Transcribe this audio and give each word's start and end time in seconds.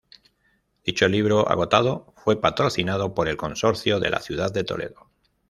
Dicho 0.83 1.07
libro, 1.07 1.47
agotado, 1.47 2.11
fue 2.17 2.41
patrocinado 2.41 3.13
por 3.13 3.27
el 3.27 3.37
Consorcio 3.37 3.99
de 3.99 4.09
la 4.09 4.19
Ciudad 4.19 4.51
de 4.51 4.63
Toledo. 4.63 5.11